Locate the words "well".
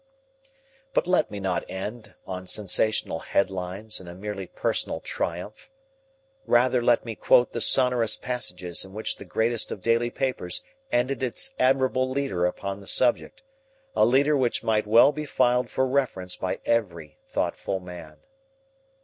14.87-15.11